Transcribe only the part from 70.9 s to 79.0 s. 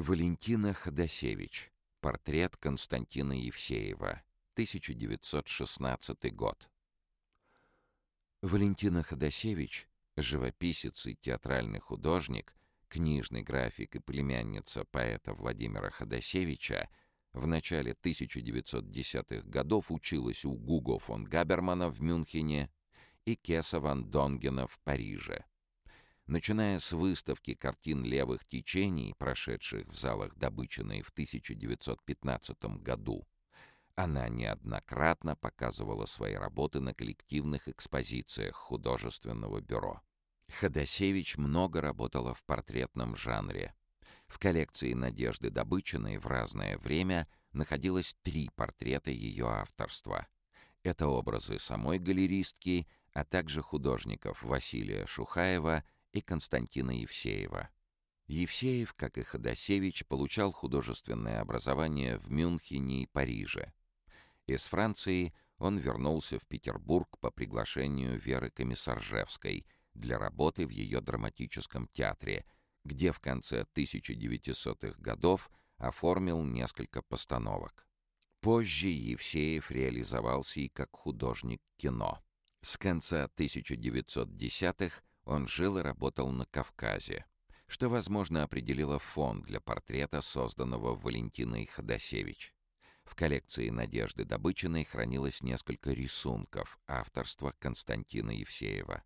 драматическом театре, где в конце 1900-х годов оформил несколько постановок. Позже